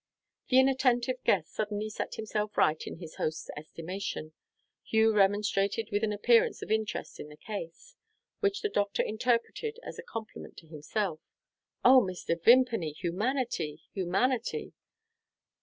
The 0.49 0.57
inattentive 0.57 1.23
guest 1.23 1.53
suddenly 1.53 1.87
set 1.87 2.15
himself 2.15 2.57
right 2.57 2.87
in 2.87 2.97
his 2.97 3.17
host's 3.17 3.51
estimation. 3.55 4.33
Hugh 4.83 5.13
remonstrated 5.13 5.89
with 5.91 6.03
an 6.03 6.11
appearance 6.11 6.63
of 6.63 6.71
interest 6.71 7.19
in 7.19 7.29
the 7.29 7.37
case, 7.37 7.93
which 8.39 8.63
the 8.63 8.69
doctor 8.69 9.03
interpreted 9.03 9.77
as 9.83 9.99
a 9.99 10.01
compliment 10.01 10.57
to 10.57 10.65
himself: 10.67 11.19
"Oh, 11.85 12.01
Mr. 12.01 12.35
Vimpany, 12.35 12.93
humanity! 12.93 13.83
humanity!" 13.93 14.73